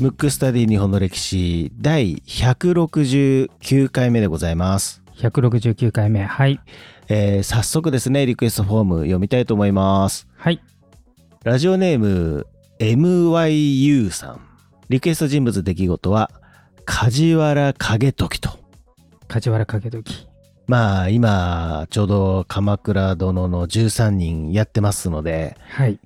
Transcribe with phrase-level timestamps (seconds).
[0.00, 5.02] ムックスタディ日本の歴史第169回目でございます。
[5.16, 6.58] 169回目はい
[7.08, 10.26] えー早速ですね、リクエストフォーム読みたいと思います。
[10.36, 10.62] はい
[11.44, 12.46] ラジオネーム
[12.78, 14.40] MYU さん。
[14.88, 16.30] リクエスト人物出来事は
[16.86, 18.58] 梶原景時と。
[19.28, 20.29] 梶原景時
[20.70, 25.98] まあ今ちょうど鎌倉殿の13人やってますので、はい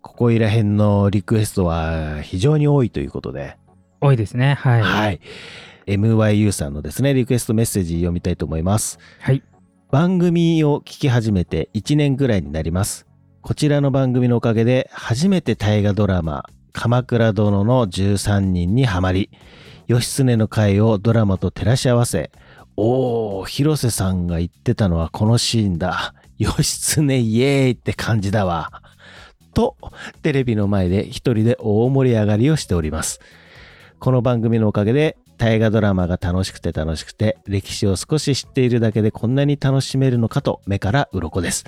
[0.00, 3.56] ここいら辺のリクエストは非常に多いということで、
[4.00, 5.20] 多いですねはいはい。
[5.88, 9.00] MYU さんのですね、リクエストメッセージ読みたいと思います。
[9.18, 9.42] はい
[9.90, 13.08] 番組を聞き始めて1年ぐらいになります。
[13.42, 19.30] こちらの番組のおかげで初めて大河ドラマ「鎌倉殿の13人」にハマり
[19.88, 22.30] 義経の回をドラマと照らし合わせ
[22.76, 26.14] おー広瀬さんが言ってたのはこのシーンだ。
[26.38, 28.82] 義経イエーイって感じだわ。
[29.54, 29.78] と
[30.22, 33.20] テレビの前で一人で大盛り上がりをしております。
[33.98, 41.64] この番組のおかげで大河ドラマが楽しくて楽しくて歴史を少し知っているだけでこんなに楽しめるのかと目から鱗です。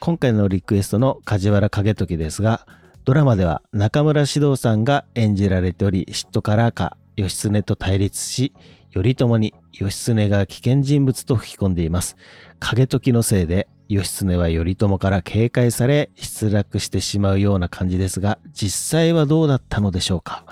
[0.00, 2.66] 今回のリクエストの梶原景時ですが
[3.06, 8.52] ドラマでは中村獅童さんが演じられており嫉妬からか義経と対立し
[8.92, 12.16] 頼朝に義経が危険人物と吹き込んでいます
[12.60, 20.44] 景時のせいで義経は頼朝から警戒され失落してしまうような感じですが実際はどうだったのでしょうか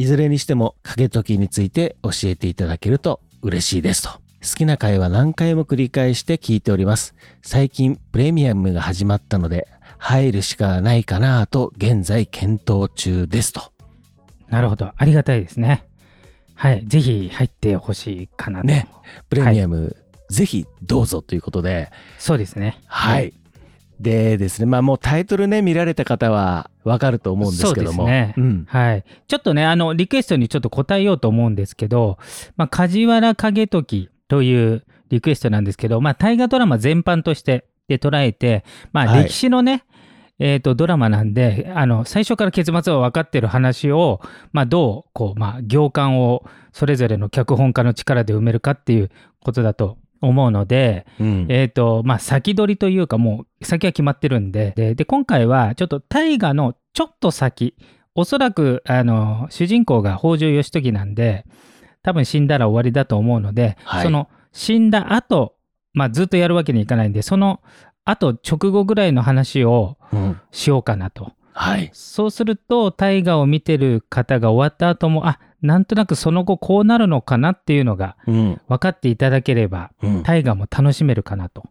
[0.00, 4.10] いずれにしても景時について教えていただけると嬉しいですと。
[4.42, 7.14] 好きな回は何回も繰り返して聞いております。
[7.42, 13.72] 最近プレミアムが始まったので入るしかないかなと現在検討中ですと。
[14.50, 14.92] なるほど。
[14.96, 15.86] ありがたいですね。
[16.54, 16.84] はい。
[16.86, 18.66] ぜひ入ってほしいかなと。
[18.66, 18.88] ね。
[19.30, 19.96] プレミアム、
[20.28, 22.78] ぜひどうぞということで、そうですね。
[22.86, 23.32] はい。
[24.00, 28.04] でですね、まあもうタイトルね見られた方はわかると思うんですけども。
[28.04, 28.46] そうですね。
[28.46, 28.64] ん。
[28.66, 29.04] はい。
[29.28, 32.18] ちょっとね、あの、リクエストにちょっと答えようと思うんですけど、
[32.56, 39.24] まあ、梶原景時というリクエストなんですけど、まあ、大河ドラマ全般としてで捉えて、まあ、はい。
[39.24, 39.84] 歴史のね、
[40.40, 44.20] えーとドラマなんであの最初から結末は分かってる話を、
[44.52, 49.10] まあ、どうこう、まあ、行間をそれぞれの脚本家の力で埋めるかっていう
[49.44, 51.46] ことだと思うので、うん。
[51.48, 57.76] えーとまあ、先取りというかもう先は決まってるんででで今回はちょっと大河のちょっと先
[58.14, 61.44] おそらくあの主人公が北条義時なんで
[62.02, 64.02] 多分死んだら終わりだと思うので、はい。
[64.02, 65.54] その死んだ後、
[65.92, 67.60] まあずっとやるわけにいかないんでその
[68.10, 71.32] 後直後ぐらいの話をうんしようかなと。
[71.52, 71.90] はい。
[71.92, 78.60] そうすると大河を見てる方が終わった後もあなんとなくその後こうなるのかなっていうのがうん。
[78.68, 80.22] 分かっていただければうん。
[80.22, 81.64] 大河も楽しめるかなと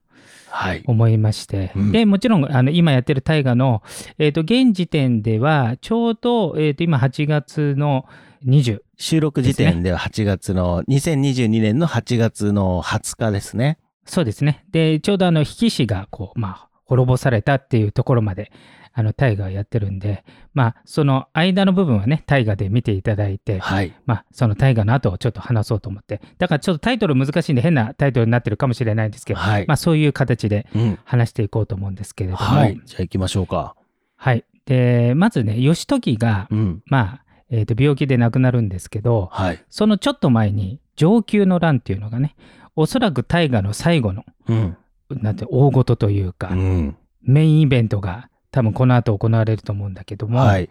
[0.49, 0.83] はい。
[0.85, 3.83] 思いまして、うんでもちろんあの今やってる大河の、
[4.17, 8.05] えー、と現時点ではちょうど、えー、と今8月の
[8.45, 13.77] 20収録時点では8月の、2022年の8月の20日ですね。
[14.09, 18.51] そうですねでちょうどあの比企氏がこう、まあ、滅ぼされたっていうところまで
[18.93, 23.93] あの大河やってるんでまあその間の部分はね大河で見ていただいて、はい。
[24.05, 29.65] まあその大河の後をちょっと話そうと思ってだからちょっとタイトル難しいんで変なタイトルになってるかもしれないんですけど、はい。
[29.67, 30.99] まあそういう形でうん。
[31.05, 32.81] 話していこうと思うんですけれどもはい。
[32.83, 33.75] じゃあ行きましょうか。
[34.15, 36.83] はいでまずね義時がうん。
[36.87, 39.63] まあ、えーと病気で亡くなるんですけどはい。
[39.69, 42.35] そのちょっと前に承久の乱っていうのがね
[42.75, 44.77] おそらく大河の最後のうん。
[45.09, 46.97] なんて大事というか、うん。
[47.21, 50.69] メインイベントが多分この後行われると思うんだけども、はい。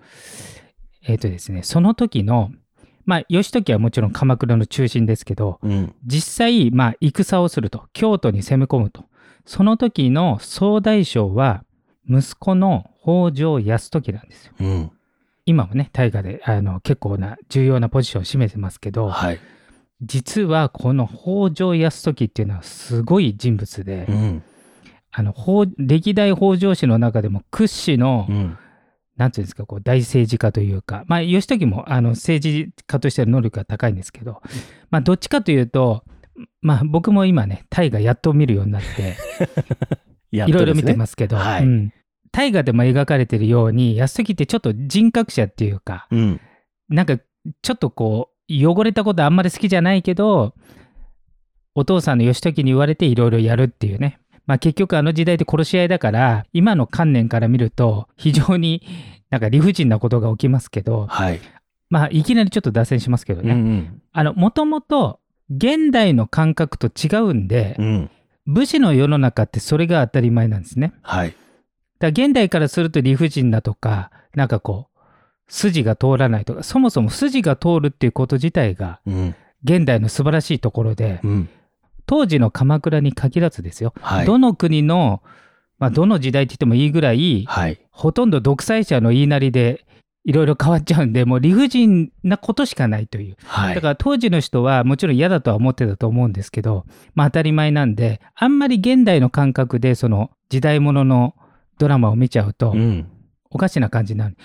[1.03, 2.51] えっ、とですねその時の
[3.05, 5.95] まあ義時はもちろん鎌倉の中心ですけどうん。
[6.05, 9.05] 実際まあ戦をすると京都に攻め込むと
[9.47, 11.65] その時の総大将は
[12.09, 14.53] 息子の北条泰時なんですよ。
[14.61, 14.91] うん。
[15.47, 19.39] 今もね大河であの結構な重要なポジションを占めてますけど、はい。
[20.03, 24.43] 実はこの北条泰時っていうのはすごい人物で、うん。
[25.11, 28.59] あの北歴代北条氏の中でも屈指の、うん。
[29.17, 34.41] なんていうんですかこう大政治家というかまあ義時もあの政治家としての能力が高いんですけど、
[34.91, 36.05] まあどっちかというと
[36.62, 39.17] まあ僕も今ね大河やっと見るようになって
[40.31, 41.93] いいろいろ見てますけど、はいうん
[42.31, 46.41] 大河でも描かれてるように泰時ってちょっと人格者っていうかうん。
[46.89, 47.19] なんか
[47.62, 50.55] ちょっとこう汚れたことあんまり好きじゃないけど
[51.75, 58.83] お父さんの義時に言われていろいろやるっていうねまあ結局あの時代で殺し合いだから今の観念から見ると非常に
[59.31, 61.41] なんか理不尽なことが起きますけどはい。
[61.91, 65.21] まあいきなりちょっと脱線しますけどね、うんあのもともと
[65.51, 67.87] 現代の感覚と違うんで、うん。
[67.87, 68.11] うん。
[68.47, 70.94] 武士の世の中ってそれが当たり前なんですね。
[71.03, 71.29] はい。
[71.29, 71.39] だか
[72.01, 74.98] ら現代からすると理不尽だとか、なんかこう、
[75.49, 79.35] 筋が通らないとか、そもそも筋が通るっていうこと自体が、うん。
[79.65, 81.49] 現代の素晴らしいところで、うん。
[82.06, 84.27] 当時の鎌倉に限らずですよ、はい。
[84.27, 85.23] どの国の、
[85.79, 87.81] まあ、どの時代って言ってもいいぐらい、はい。
[87.91, 89.85] ほとんど独裁者の言いなりで
[90.25, 93.37] いろいろ変わっちゃうんで、もう理不尽なことしかないという。
[93.44, 93.75] はい。
[93.75, 96.85] だから当時の人はもちろん嫌だとは思ってたと思うんですけど、
[97.15, 101.35] まあ当たり前なんで、あんまり現代の感覚でその時代物の
[101.79, 103.11] ドラマを見ちゃうとうん。
[103.51, 104.37] おかしな感じになる。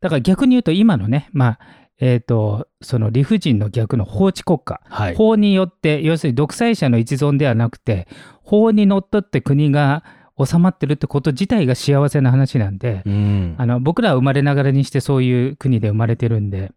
[0.00, 1.58] だから逆に言うと今のね、まあ、
[1.98, 4.80] えっ、と、その理不尽の逆の法治国家。
[4.84, 5.14] はい。
[5.14, 8.06] 法によって、要するに独裁者の一存ではなくて、
[8.42, 10.04] 法にのっとって国が
[10.44, 13.54] 収まってるってこと自体が幸せな話なんで、うん。
[13.56, 16.72] あの僕らは生まれながらにしてそういう国で生まれてるんで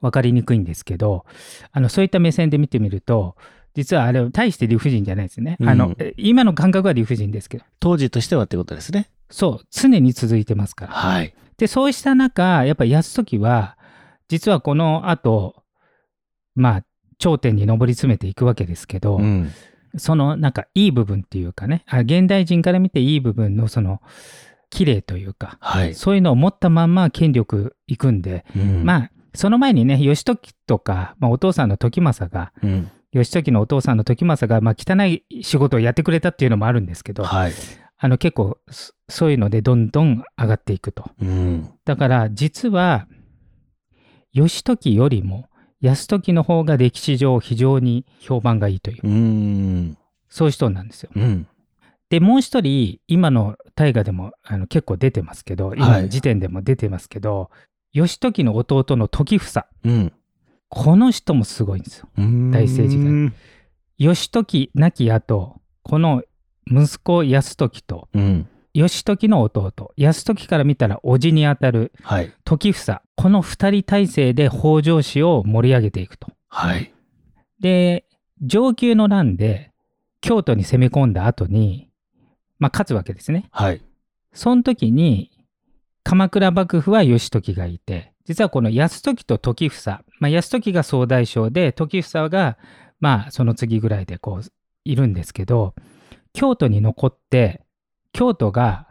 [0.00, 1.24] 分かりにくいんですけど
[1.72, 3.36] あのそういった目線で見てみると
[3.74, 9.08] 実はあれは大して理不尽じゃないですね、あうんのえ今の感覚は理不尽ですけど当時としてはってことですね。
[9.32, 11.34] そう常に続いてますからはい。
[11.56, 13.76] でそうした中やっぱ泰時は
[14.28, 15.64] 実はこの後
[16.54, 16.84] まあ
[17.18, 19.50] 頂点に上り詰めていくわけですけど、うん。
[19.96, 24.00] そのなんかいい部分っていうかねあ現代人から見ていい部分のその
[24.70, 25.94] 綺麗というかはい。
[25.94, 28.84] そういうのを持ったまんま権力いくんで、うん。
[28.84, 32.90] まあその前にね義時とか、まあ、お父さんの時政がうん。
[33.12, 37.52] 義時のお父さんの時政が、まあ、汚い仕事をやってくれたっていうのもあるんですけどはい。
[38.04, 41.70] あの結構そそういうのでどんどん上がっていくとうん。
[41.84, 43.06] だから実は
[44.32, 45.48] 義時よりも
[45.80, 49.98] 泰時の方が歴史上非常に評判がいいといううん。
[50.28, 51.46] そういう人なんですようん。
[52.10, 57.50] でもう一人今の大河でもあの結構出てますけど今の時点でも出てますけど、
[57.92, 60.12] 義時の弟の時房うん。
[60.68, 62.08] この人もすごいんですよ。
[62.16, 63.32] 大政治家
[63.98, 66.22] 義時亡き後この
[66.66, 68.48] 息子泰時とうん。
[68.74, 72.32] 義時の弟泰時から見たら叔父にあたるはい。
[72.44, 76.28] 時房この2人体制で北条氏を盛り上げていくと。
[76.48, 76.92] はい。
[77.60, 78.04] で
[78.48, 79.70] 承久の乱で
[80.20, 81.90] 京都に攻め込んだ後に
[82.58, 83.48] まあ勝つわけですね。
[83.50, 83.82] はい。
[84.32, 85.30] その時に
[86.04, 92.56] 鎌倉幕府は義時がいて実はこの泰時と時房、まあ、泰時が総大将で時房が
[93.00, 94.52] まあその次ぐらいでこう
[94.84, 95.74] いるんですけど
[96.32, 97.62] 京都に残って
[98.12, 98.88] 京都が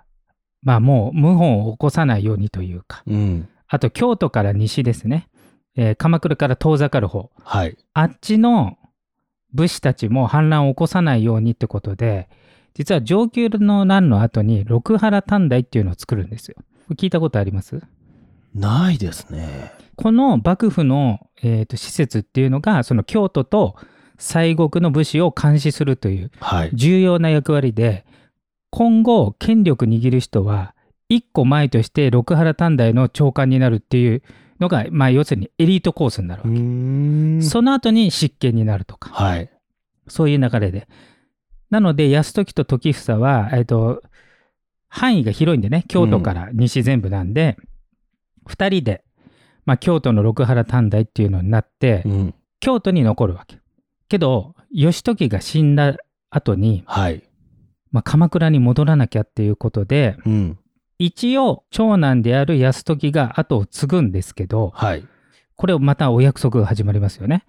[0.63, 3.49] まあもう謀反を起こさないようにというかうん。
[3.67, 5.29] あと京都から西ですね、
[5.75, 7.77] えー鎌倉から遠ざかる方はい。
[7.93, 8.77] あっちの
[9.53, 12.29] 武士たちも反乱を起こさないようにってことで
[12.73, 16.55] 実は承久の乱の後に六原短大っていうのを作るんですよ。
[16.91, 17.81] 聞いたことあります？
[18.53, 19.71] ないですね。
[19.95, 23.75] この幕府の、えーと施設っていうのがその京都と
[24.21, 26.69] 西国の武士を監視するというはい。
[26.73, 28.05] 重要な役割で
[28.69, 30.75] 今後権力握る人は
[31.09, 34.23] 一個前として六原短大の長官になるっていう
[34.61, 36.53] のが、まあ、要するにエリートコースになるわけ。
[36.57, 39.49] んその後に執権になるとかはい。
[40.07, 40.87] そういう流れで。
[41.71, 44.03] なので、泰時と時房は、えっと、
[44.87, 47.57] 範囲が広いんでね、京都から西全部なんで、
[48.45, 49.03] 二、人で、
[49.65, 52.33] まあ、京都の六原短大っていうのになって、うん。
[52.59, 53.60] 京都に残るわけ。
[54.11, 55.95] けど、義時が死んだ
[56.29, 57.23] 後に、はい。
[57.91, 60.59] まあ、鎌倉に戻らなきゃっていうことで、うん。
[60.99, 65.07] 一応、長男である泰時が後を継ぐんですけど、はい。
[65.55, 67.45] これをまたお約束が始まりますよね。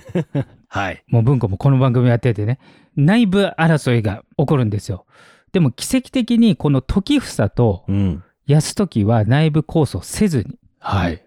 [0.68, 1.02] はい。
[1.08, 2.58] もう文庫もこの番組やっててね、
[2.94, 5.06] 内部争いが起こるんですよ。
[5.52, 8.22] でも奇跡的にこの時房とうん。
[8.46, 11.24] 泰時は内部抗争せずに、はい。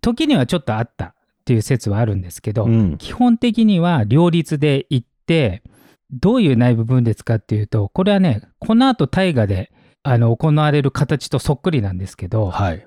[0.00, 1.14] 時にはちょっとあった
[1.50, 2.96] っていう説はあるんですけど、うん。
[2.98, 5.64] 基本的には両立で行って、
[6.12, 9.72] どういう内部分裂かっていうと、これはね、この後大河で
[10.04, 12.86] あの行われる形とそっくりなんですけど、はい。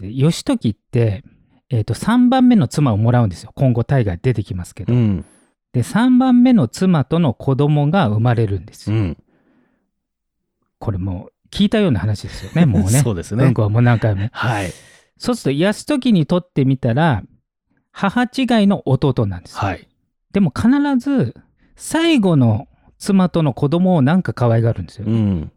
[0.00, 1.22] 義時って、
[1.68, 3.52] えー、と3番目の妻をもらうんですよ。
[3.54, 4.94] 今後大河出てきますけど。
[4.94, 5.26] うん。
[5.74, 8.96] で、3番目の妻との子供が生まれるんですよ。
[8.96, 9.18] うん。
[10.78, 12.88] これもう聞いたような話ですよね、もうね。
[13.04, 13.54] そうですねうん。
[13.54, 14.30] こはもう何回も。
[14.32, 14.72] はい。
[15.18, 17.22] そうすると、泰時にとってみたら、
[17.98, 19.58] 母違いの弟なんですよ。
[19.58, 19.88] はい。
[20.32, 21.34] でも必ず、
[21.74, 25.06] 最後の妻との子供をなんか可愛がるんですよ。
[25.08, 25.52] うん。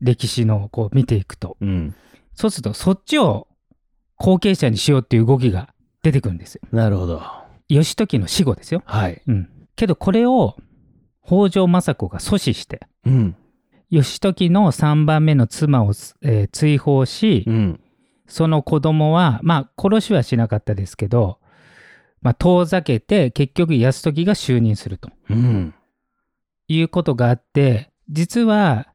[0.00, 1.56] 歴史のこう見ていくと。
[1.60, 1.94] うん。
[2.34, 3.48] そうすると、そっちを
[4.16, 6.60] 後継者にしようっていう動きが出てくるんですよ。
[6.70, 7.20] なるほど。
[7.68, 8.84] 義時の死後ですよ。
[8.86, 9.20] はい。
[9.26, 9.50] うん。
[9.74, 10.56] けどこれを
[11.26, 13.36] 北条政子が阻止して、うん。
[13.90, 15.88] 義時の3番目の妻を、
[16.22, 17.80] えー追放し、うん。
[18.28, 21.40] その子供はまあ殺しはしなかったですけど、
[22.26, 25.74] まあ、遠ざけて結局泰時が就任するとうん。
[26.66, 28.88] いうことがあって実は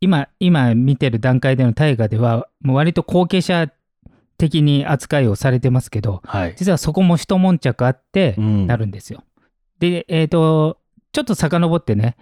[0.00, 3.70] 今今見てる段階での大河ではもう割と後継者
[4.36, 6.54] 的に扱いをされてますけどはい。
[6.56, 9.22] 実はそこも一悶着あってうんなるんですよ。
[9.78, 10.78] でえっ、と
[11.12, 12.16] ちょっと遡ってね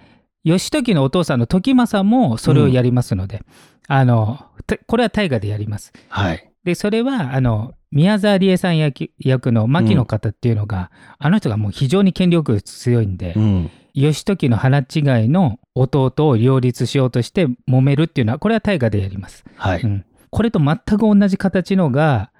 [0.44, 3.42] 義時のお父さんの時政もそれをやりますので、
[3.88, 5.90] あのたこれは大河でやります。
[6.10, 6.52] はい。
[6.64, 13.70] でそれはあの宮沢りえさん役役の牧の方っていうのが、あの人がもう非常に権力強いんで、うん。
[13.94, 14.84] 義時の腹違い
[15.28, 19.44] の弟を両立しようとして揉めるっていうのはこれは大河でやります。
[19.56, 19.82] はい。
[19.82, 22.32] うんこれと全く同じ形のが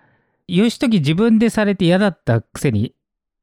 [0.49, 2.95] 義時自分でされて嫌だったくせに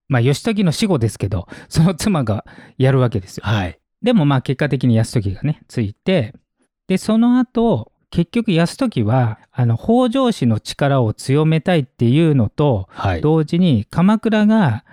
[0.07, 2.45] まあ義時の死後ですけどその妻が
[2.79, 3.43] やるわけですよ。
[3.45, 3.79] はい。
[4.01, 6.33] でもまあ結果的に泰時がねついて
[6.87, 13.21] でその後結局泰時はあの北条氏の力を強めたいっていうのとはい。
[13.21, 14.83] 同時に鎌倉が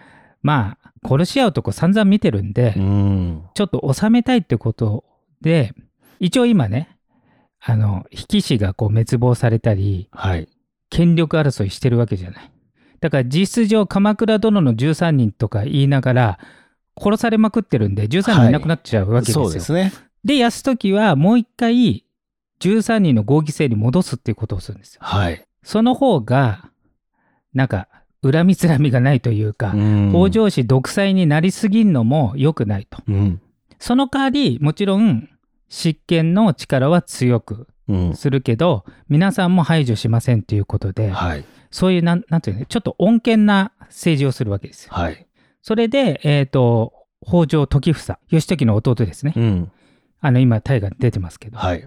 [0.42, 3.42] まあ殺し合うとこ散々見てるんで、うん。
[3.54, 5.04] ちょっと収めたいってこと
[5.40, 5.74] で
[6.20, 6.96] 一応今ね
[7.60, 10.48] あの比企氏がこう滅亡されたりはい。
[10.88, 12.50] 権力争いしてるわけじゃない
[13.00, 16.38] だから実質上鎌倉殿の13人とか言いながら
[16.98, 19.92] 殺されまくってるんで13人いなくなっちゃうわけですよ、そうですね。
[20.24, 22.05] で泰時はもう一回
[22.60, 25.44] 13人の合議制に戻すっていうことをするんですよはい。
[25.62, 26.70] その方が
[27.54, 27.88] なんか
[28.22, 33.40] 恨みつらみがないというか、うん北条氏独裁になりすぎんのも良くないとうん。
[33.78, 35.28] その代わりもちろん
[35.68, 38.16] 執権の力は強くうん。
[38.16, 41.44] するけど皆さんも排除しませんということではい。
[41.70, 44.92] そういうなんなんていうのちょっと穏健な政治をするわけですよ。
[44.92, 45.26] はい。
[45.62, 46.92] それで、えー、と
[47.26, 49.72] 北条時房義時の弟ですねうん。
[50.20, 51.86] あの今大河に出てますけど、はい。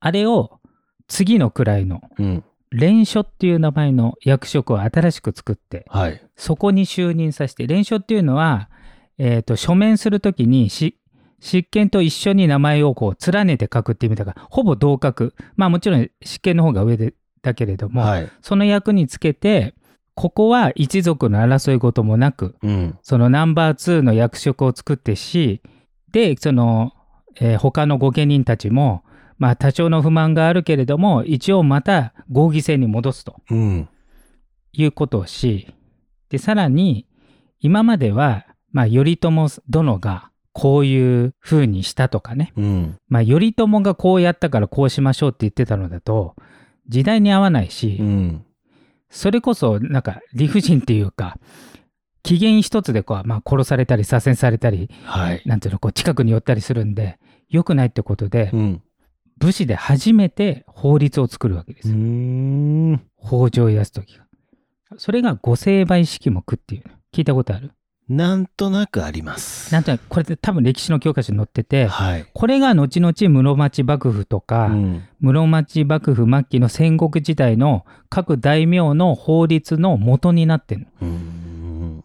[0.00, 0.60] あれを
[1.08, 2.44] 次の位のうん。
[2.70, 6.22] 連署っていう名前の役職を新しく作ってはい。
[6.36, 8.68] そこに就任させて連署っていうのは、
[9.16, 10.98] えー、と書面するときにし
[11.40, 18.30] 執権と一緒に名前をこう連ねて書くっていう意味だからほぼ同格まあもちろん執権の方が上でだけれども、はい。
[18.42, 19.74] その役につけて
[20.14, 22.98] ここは一族の争い事もなくうん。
[23.02, 25.62] そのナンバー2の役職を作ってし
[26.12, 26.92] でその、
[27.40, 29.04] えー他の御家人たちも
[29.38, 33.88] まあ多少の不満があるけれども一応また合議制に戻すとうん。
[34.72, 35.72] いうことをし
[36.28, 37.06] でさらに
[37.60, 39.30] 今までは、まあ、頼朝
[39.68, 42.98] 殿がこういう風にしたとかね、うん。
[43.08, 46.34] まあ、頼朝がこうやったからこうしましょうって言ってたのだと
[46.88, 48.44] 時代に合わないし、うん。
[49.10, 51.38] それこそなんか理不尽っていうか
[52.22, 55.42] 機嫌一つでこう、まあ、殺されたり左遷されたりはい。
[55.46, 57.18] なんていうのこう近くに寄ったりするんで
[57.48, 58.82] 良くないってことで、うん。
[59.38, 63.02] 武士で初めて法律を作るわけですうよ、ん。
[63.20, 64.24] 北条泰時が。
[64.96, 67.72] それが御成敗式目っていうの聞いたことある？
[68.08, 69.70] なんとなくあります。
[69.70, 72.26] なんとなくこれって多分歴史の教科書に載っててはい。
[72.32, 75.02] これが後々室町幕府とか、うん。
[75.20, 80.86] 室町幕府末期の戦国時代の各大名の法律の元になってるの。
[81.02, 82.04] うん。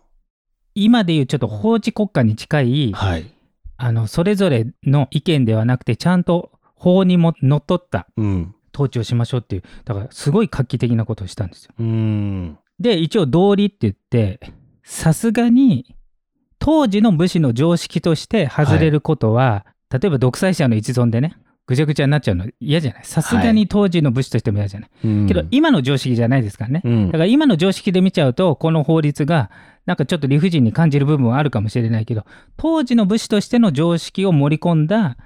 [0.76, 3.34] 今でいうちょっと法治国家に近いはい。
[3.78, 6.52] あのそれぞれの意見ではなくてちゃんと
[6.84, 8.56] 法にものっとったうん。
[8.76, 11.74] 統治をしましょうっていうだからすごい画期的なことをしたんですよ。
[11.80, 12.58] うん。
[12.80, 14.40] で一応道理って言って
[14.84, 15.96] さすがに
[16.60, 21.38] 当時の武士の常識として外れることは、例えば独裁者の一存でね
[21.68, 23.06] ぐちゃぐちゃになっちゃうの嫌じゃない。
[23.06, 25.28] さすがに当時の武士としても嫌じゃない、うん。
[25.28, 27.06] けど今の常識じゃないですからね、うん。
[27.08, 29.52] だから今の常識で見ちゃうとこの法律が
[29.86, 32.26] なんかちょっと理不尽に感じる部分はあるかもしれないけど
[32.58, 35.18] 当時の武士としての常識を盛り込んだ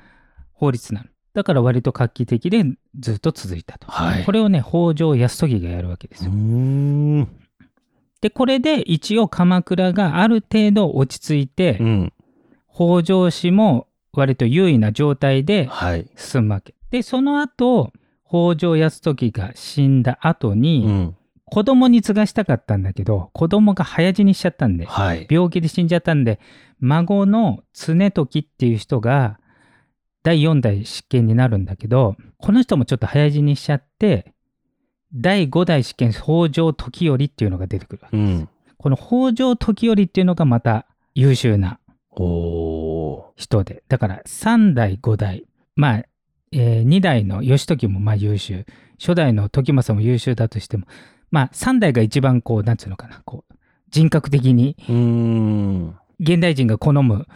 [0.53, 1.07] 法律なの
[1.37, 2.63] だから割と画期的で
[2.97, 7.27] ずっと続いたと、はいこれをね北条泰時がやるわけですよ、うん。
[8.21, 12.13] でこれで一応鎌倉がある程度落ち着いて、うん。
[12.73, 16.09] 北条氏も割と優位な状態ではい。
[16.15, 17.91] 進むわけでその後
[18.27, 21.15] 北条泰時が死んだ後に、うん。
[21.45, 25.27] 子供に継がしたかったんだけど子供が早死にしちゃったんではい。
[25.29, 26.39] 病気で死んじゃったんで
[26.79, 29.37] 孫の常時っていう人が
[30.27, 34.33] 第4代執権になるんだけどこの人もちょっと早死にしちゃって
[35.13, 38.49] 第5代執権北条時頼っていうのが出てくるわけうん。
[38.77, 41.79] この北条時頼っていうのがまた優秀な。
[43.37, 45.45] 人でだから3代5代
[45.77, 46.03] まあ、
[46.51, 48.65] え2代の義時もまあ優秀
[48.99, 50.87] 初代の時政も優秀だとしても
[51.31, 53.53] まあ3代が一番こうなんつうのかなこう
[53.91, 55.95] 人格的にうん。
[56.19, 57.27] 現代人が好む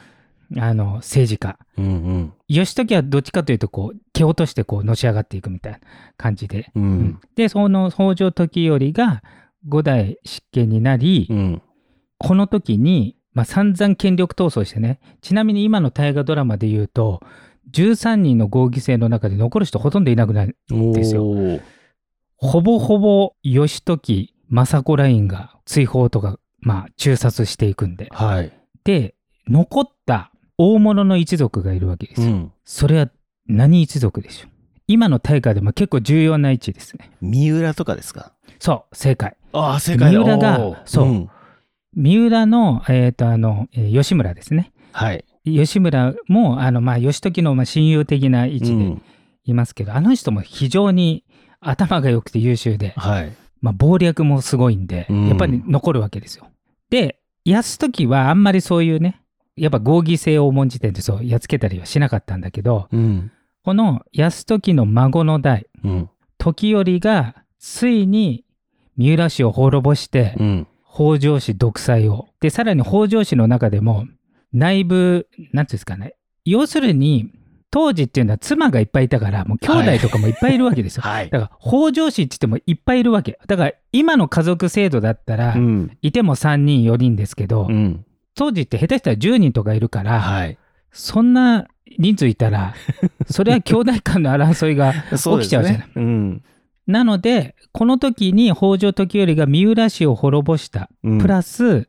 [0.57, 2.33] あの政治家うんうん。
[2.47, 5.79] 義時はどっちかというとこう蹴落としてこうのし上がっていくみたいな
[6.17, 7.21] 感じで、ううんん。
[7.35, 9.23] でその北条時頼が
[9.67, 11.61] 5代執権になり、うん。
[12.17, 17.21] この時に、まあ、散々権力闘争してねちなみに今の大河ドラマで言うと
[17.71, 20.57] 13人の合議制の中で残る人ほとんどいなくなる。
[20.67, 21.25] ですよ
[22.41, 28.09] ほぼほぼ義時、政子ラインが追放とか、まあ、中殺していくんで。
[28.11, 28.51] はい。
[28.83, 29.13] で、
[29.47, 30.30] 残った
[30.61, 32.27] 大物の一族がいるわけですよ。
[32.27, 32.51] うん。
[32.63, 33.09] それは
[33.47, 34.51] 何一族でしょう？
[34.87, 37.11] 今の大会でも結構重要な位置ですね。
[37.21, 38.33] 三浦とかですか？
[38.59, 39.37] そう、正解。
[39.53, 41.29] ああ、正解だ三浦がそうん
[41.95, 44.71] 三浦の、えっ、と、あの、えー吉村ですね。
[44.93, 45.25] はい。
[45.45, 49.01] 吉村も、あの、まあ、義時のまあ親友的な位置でうん
[49.43, 51.25] いますけど、あの人も非常に
[51.59, 53.33] 頭が良くて優秀で、はい。
[53.61, 56.47] まあ、謀略もすごいんで、うんやっぱり残るわけですよ。
[56.89, 59.21] で、泰時はあんまりそういうね、
[59.55, 63.31] やっぱ合議制を重んじててそうやっつけたりはしなかったんだけど、うん。
[63.63, 66.09] この泰時の孫の代、うん。
[66.37, 68.43] 時頼がついに
[68.97, 70.67] 三浦氏を滅ぼして、うん。
[70.93, 72.27] 北条氏独裁を。
[72.39, 74.07] で、さらに北条氏の中でも
[74.53, 76.15] 内部、なんていうんですかね。
[76.43, 77.31] 要するに、
[77.69, 81.03] 当時っていうのは妻がいっぱいいたから、もう兄弟とかもいっぱいいるわけですよ。
[81.03, 81.29] はい。
[81.29, 83.39] だから北条氏って言ってもいっぱいいるわけ。
[83.47, 85.97] だから今の家族制度だったら、うん。
[86.01, 88.05] いても3人4人ですけど、うん。
[88.35, 90.57] 当時って下手したら10人とかいるから、はい。
[90.91, 92.73] そんな人数いたら、
[93.29, 95.73] それは兄弟間の争いが起きちゃうじゃない。
[95.73, 95.87] ね。
[95.95, 96.43] うん。
[96.87, 100.89] なので、この時に北条時頼が三浦氏を滅ぼした。
[101.03, 101.87] うんプラス、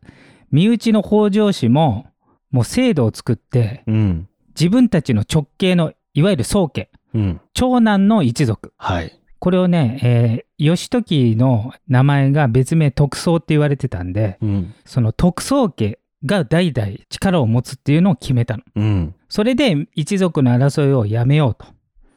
[0.51, 2.07] 身内の北条氏も、
[2.51, 4.29] もう制度を作って、うん。
[4.51, 7.41] 自分たちの直系の、いわゆる宗家、うん。
[7.55, 8.73] 長男の一族。
[8.77, 9.19] はい。
[9.39, 14.75] これをね、えー義時の名前が別名徳宗って言われてたんで、うん。
[14.85, 18.63] その徳宗家が代々力を持つっていうのを決めたの。
[18.77, 19.15] うん。
[19.29, 21.67] それで一族の争いをやめようと。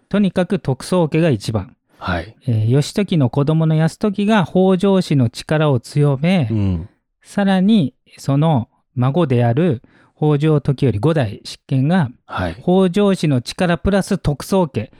[0.09, 1.75] とにかく徳宗家が一番。
[1.97, 2.35] はい。
[2.47, 6.89] えー義時の子供の泰時が北条氏の力を強め、うん。
[7.21, 9.81] さらにその孫である
[10.15, 12.55] 北条時頼五代執権がはい。
[12.61, 14.91] 北条氏の力プラス徳宗家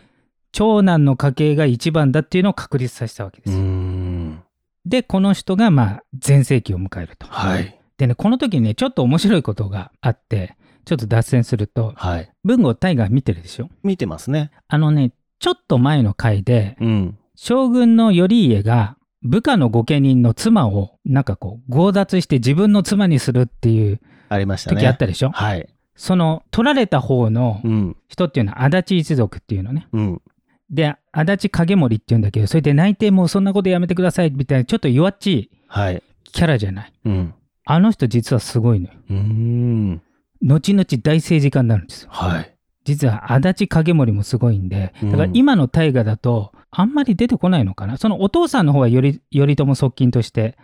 [0.52, 3.58] 長男の家系が一番だっていうのを確立させたわけでうす。
[3.60, 4.42] ん。
[4.86, 7.28] でこの人がまあ全盛期を迎えると。
[7.28, 7.78] はい。
[7.98, 10.56] でねこの時にねちょっと面白いことがあって
[10.86, 12.32] ちょっと脱線するとはい。
[12.44, 13.70] 文豪大河見てるでしょ？
[13.84, 14.52] 見てますね。
[14.68, 17.18] あのねちょっと前の回でうん。
[17.36, 24.78] 将軍の頼家が部下の御家人の妻をなんかこう強奪して自分の妻にするっていうありましたね。
[24.80, 25.68] 時あったでしょ、はい。
[25.96, 27.98] その取られた方のうん。
[28.08, 30.22] 人っていうのは足立一族っていうのねうん。
[30.70, 36.04] で足立影森っていうんだけどそれで内定もうそんなことやめてくださいみたいなちょっと弱っちいはい。
[36.32, 36.94] キャラじゃない？
[37.06, 37.34] うん。
[37.66, 40.02] あの人実はすごいのようーん。
[40.42, 42.56] 後々大政治家になるんですよはい。
[42.84, 50.56] 実は足立影森もすごいんでだから今の大河だとあんまり出てこないのかなそのお父さんの方は頼頼朝側近として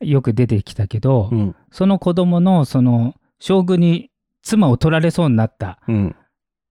[0.00, 1.54] よく出てきたけど、うん。
[1.70, 4.10] その子供のその将軍に
[4.42, 6.16] 妻を取られそうになったうん。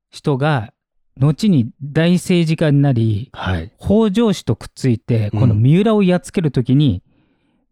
[0.10, 0.74] 人が
[1.20, 3.72] 後に大政治家になりはい。
[3.80, 7.04] 北条氏とくっついてうんこの三浦をやっつける時に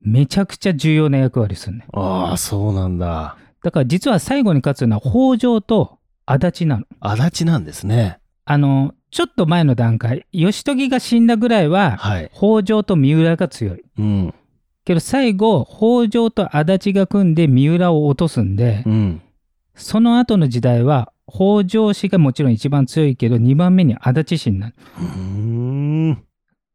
[0.02, 3.38] めちゃくちゃ重要な役割するねああ、そうなんだ。
[3.64, 8.20] だから実は最後に勝つのは北条と足立なの足立なんですね。
[8.46, 12.32] あのちょっと前の段階義時が死んだぐらいははい。
[12.34, 14.34] 北条と三浦が強いうん。
[14.86, 19.22] けど最後北条と足立が組んで三浦を落とすんで、うん。
[19.76, 25.06] その後の時代は北条氏がもちろん一番強いけど2番目に足立氏になるうー
[26.12, 26.24] ん。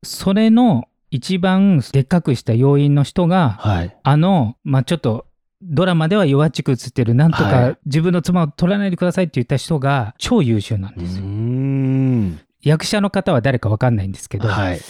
[0.02, 3.96] それの一番でっかくした要因の人がはい。
[4.02, 5.26] あのまあちょっと
[5.60, 11.24] ドラマでは弱っちく映ってるなんとはいか自分の妻を取らないでくださいって言った人が超優秀なんうですよ。
[12.62, 14.80] 役者の方は誰か分かんないんですけど、はい。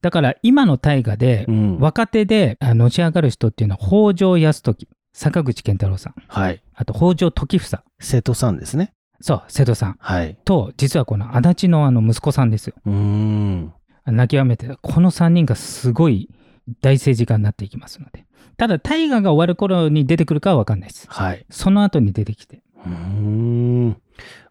[0.00, 1.78] だから今の大河でうん。
[1.78, 6.62] 若手であのし上がる人っていうのは北条泰時坂口健太郎さんはい。
[6.74, 8.94] あと北条時房瀬戸さんですね。
[9.20, 10.38] そう瀬戸さんはい。
[10.46, 13.72] と実はこの足立のあの息子さんですようーん。
[14.12, 16.28] 泣きやめてこの3人がすごい
[16.80, 21.46] 大政治家になっていきますのでただ大河が終わる頃に出てくるかは分かんないですはい。
[21.50, 23.96] その後に出てきてうーん。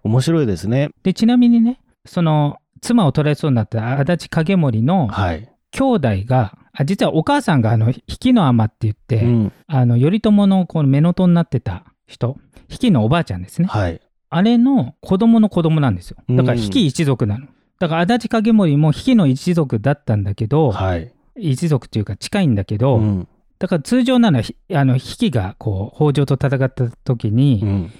[0.04, 0.92] 面白いですね。
[1.04, 5.50] でちなみにねその妻を取られそうになった足立影森のはい。
[5.72, 9.54] 兄弟があ実はお母さんがあの引きの尼って言って、うん。
[9.68, 12.38] あの頼朝のこの目のとになってた人
[12.70, 14.02] 引きのおばあちゃんですねはい。
[14.30, 17.48] あれの子供の子供なんですよだから引き一族なの、
[17.80, 21.14] だから足立影森も引きの一族だったんだけど、はい。
[21.36, 23.28] 一族っていうか近いんだけど、うん。
[23.60, 27.92] だから通常ならひあの引きがこう北条と戦った時に、うん。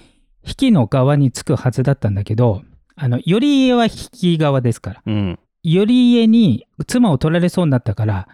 [0.48, 2.62] 引きの側につくはずだったんだけど
[2.96, 5.40] あの頼家は引き側ですからうん。
[5.64, 8.30] 頼家に妻を取られそうになったから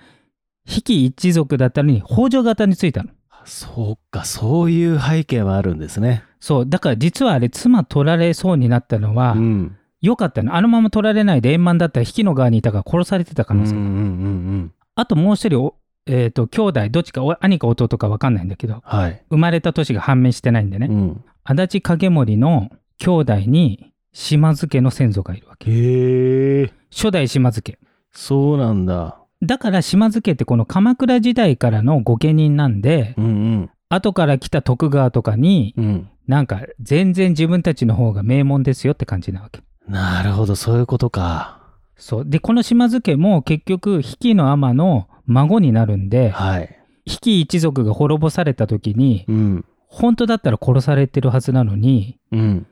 [0.68, 3.10] 引き一族だったのに北条型についたの
[3.46, 6.24] そうか、そういう背景はあるんですね。
[6.40, 9.78] そうだから実はあれ妻取られそうになったのは、うん。
[10.04, 14.74] よかったのあのまま取られないで円満だったら引きの側にいたから殺されてた可能性が、うんうんうんうん。
[14.96, 19.24] あともう一人おえっ、と兄弟どっちかお兄か弟か分かんないんだけどはい。
[19.30, 21.24] 生まれた年が判明してないんでね、うん。
[21.46, 26.74] 足立景盛の兄弟に島津家の先祖がいるわけへえ。
[26.92, 27.80] 初代島津家
[28.12, 29.20] そうなんだ。
[29.42, 33.70] だから島津家ってこの鎌倉時代からの御家人なんでうんうん。
[33.88, 36.10] 後から来た徳川とかにうん。
[36.28, 41.64] なんか全然自分たちの方が名門ですよって感じなわけなるほど、そういうことか。
[41.96, 46.80] そうでこの島津家も結局比企の尼の孫になるんではい。
[47.06, 49.66] 比企一族が滅ぼされた時にうん。
[49.88, 52.68] 本当だったら殺されてるはずなのにうん。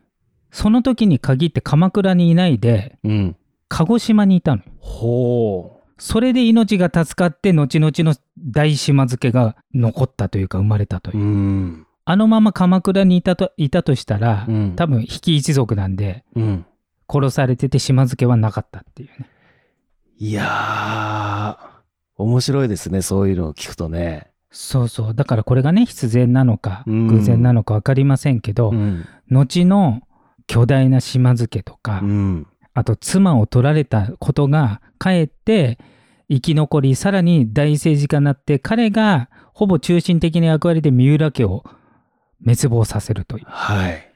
[0.52, 3.36] その時に限って鎌倉にいないでうん。
[3.69, 11.21] 鹿児島にいたのほそれで命が助かって後々の大島津家が残ったというか生まれたというう。
[11.21, 11.88] うん。
[12.04, 16.65] あのまま鎌倉にいたといたとしたら、うん多分比企一族なんでうん。
[17.12, 19.30] 殺されてて島津家はなかったっていうね
[20.17, 21.82] いやー、
[22.17, 24.32] 面白いですね、そういうのを聞くとね。
[24.52, 29.06] そうそうだからこれがね必然なのかうん偶然なのか分かりませんけど、うん。
[29.30, 30.02] 後の
[30.45, 32.47] 巨大な島津家とか、うん。
[32.74, 35.80] あと妻を取られたことがかえって
[36.30, 41.63] 生き残りさらに大政治家になって彼がほぼ中心的な役割で三浦家を
[42.45, 44.11] 滅亡させるという、はい。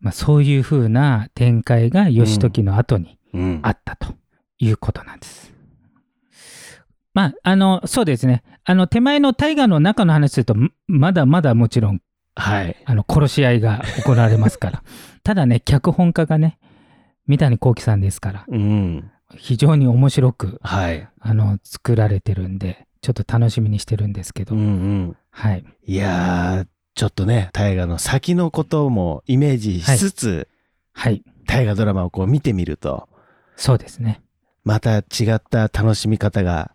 [0.00, 3.60] まあ、そういうふうな展開が義時の後にうん。
[3.62, 4.14] あったと
[4.58, 5.52] いうことなんです。
[7.14, 12.00] まああのそうですねあの手前の大河の中の話するとままだまだもちろん
[12.36, 12.76] はい。
[12.84, 14.82] あの殺し合いが行われますから
[15.24, 16.58] ただね脚本家がね
[17.26, 19.10] 三谷幸喜さんですからうん。
[19.36, 21.08] 非常に面白くはい。
[21.20, 25.16] あの作られてるんでちょっと楽しみにしてるんですけど、うんうん。
[25.30, 26.66] はいいやー、
[26.98, 30.48] ちょっとね、大河の先のこともイメージしつつ、
[30.92, 31.22] はい。
[31.46, 33.08] 大河ドラマをこう見てみると、
[33.54, 34.20] そうですね。
[34.64, 35.02] また違
[35.34, 36.72] った楽しみ方が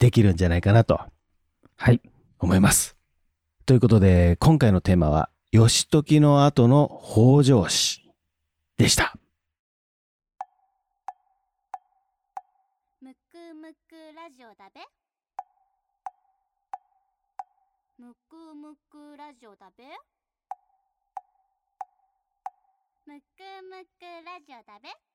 [0.00, 0.98] できるんじゃないかなと
[1.76, 2.00] はい。
[2.40, 2.96] 思います。
[3.64, 8.10] ということで、今回のテーマは、義時の後の北条氏
[8.76, 9.14] でした。
[13.00, 14.80] むくむくラジオだべ
[18.50, 19.84] くむくラジオだべ
[23.06, 25.09] むくむくラジオだべ。